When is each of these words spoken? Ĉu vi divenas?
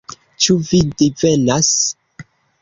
Ĉu 0.45 0.55
vi 0.69 0.79
divenas? 1.01 1.71